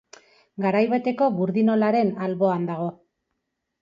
[0.65, 2.89] Garai bateko burdinolaren alboan dago.